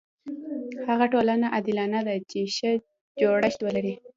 هغه 0.87 1.05
ټولنه 1.13 1.45
عادلانه 1.55 1.99
ده 2.07 2.15
چې 2.29 2.39
ښه 2.55 2.71
جوړښت 3.21 3.59
ولري. 3.63 3.93